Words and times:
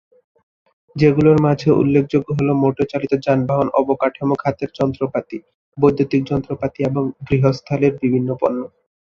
সেগুলোর 0.95 1.37
মাঝে 1.45 1.69
উল্লেখযোগ্য 1.81 2.29
হল; 2.37 2.49
মোটর 2.61 2.85
চালিত 2.91 3.13
যানবাহন, 3.25 3.67
অবকাঠামো 3.79 4.35
খাতের 4.43 4.69
যন্ত্রপাতি, 4.77 5.37
বৈদ্যুতিক 5.77 6.21
যন্ত্রপাতি 6.31 6.79
এবং 6.89 7.03
গৃহস্থালির 7.27 7.93
বিভিন্ন 8.03 8.29
পণ্য। 8.41 8.61